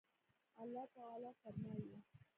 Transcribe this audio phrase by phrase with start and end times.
[0.61, 1.99] الله تعالى فرمايي